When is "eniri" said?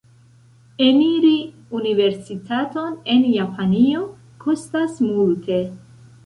0.85-1.33